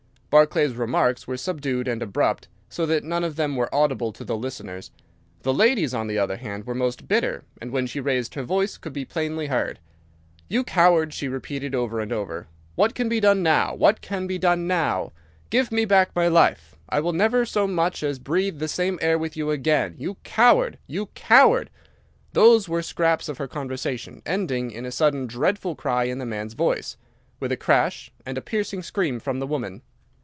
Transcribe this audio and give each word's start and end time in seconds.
Barclay's 0.31 0.75
remarks 0.75 1.27
were 1.27 1.35
subdued 1.35 1.89
and 1.89 2.01
abrupt, 2.01 2.47
so 2.69 2.85
that 2.85 3.03
none 3.03 3.21
of 3.25 3.35
them 3.35 3.57
were 3.57 3.67
audible 3.75 4.13
to 4.13 4.23
the 4.23 4.37
listeners. 4.37 4.89
The 5.41 5.53
lady's, 5.53 5.93
on 5.93 6.07
the 6.07 6.17
other 6.17 6.37
hand, 6.37 6.65
were 6.65 6.73
most 6.73 7.05
bitter, 7.05 7.43
and 7.59 7.69
when 7.73 7.85
she 7.85 7.99
raised 7.99 8.35
her 8.35 8.43
voice 8.43 8.77
could 8.77 8.93
be 8.93 9.03
plainly 9.03 9.47
heard. 9.47 9.77
'You 10.47 10.63
coward!' 10.63 11.13
she 11.13 11.27
repeated 11.27 11.75
over 11.75 11.99
and 11.99 12.13
over 12.13 12.37
again. 12.37 12.47
'What 12.75 12.95
can 12.95 13.09
be 13.09 13.19
done 13.19 13.43
now? 13.43 13.75
What 13.75 13.99
can 13.99 14.25
be 14.25 14.37
done 14.37 14.67
now? 14.67 15.11
Give 15.49 15.69
me 15.69 15.83
back 15.83 16.15
my 16.15 16.29
life. 16.29 16.77
I 16.87 17.01
will 17.01 17.11
never 17.11 17.45
so 17.45 17.67
much 17.67 18.01
as 18.01 18.17
breathe 18.17 18.59
the 18.59 18.69
same 18.69 18.97
air 19.01 19.19
with 19.19 19.35
you 19.35 19.51
again! 19.51 19.95
You 19.97 20.15
coward! 20.23 20.77
You 20.87 21.07
coward!' 21.07 21.69
Those 22.31 22.69
were 22.69 22.81
scraps 22.81 23.27
of 23.27 23.37
her 23.37 23.49
conversation, 23.49 24.21
ending 24.25 24.71
in 24.71 24.85
a 24.85 24.93
sudden 24.93 25.27
dreadful 25.27 25.75
cry 25.75 26.05
in 26.05 26.19
the 26.19 26.25
man's 26.25 26.53
voice, 26.53 26.95
with 27.41 27.51
a 27.51 27.57
crash, 27.57 28.11
and 28.25 28.37
a 28.37 28.41
piercing 28.41 28.81
scream 28.81 29.19
from 29.19 29.39
the 29.39 29.45
woman. 29.47 29.81